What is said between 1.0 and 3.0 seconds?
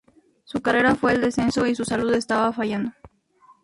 en descenso y su salud estaba fallando.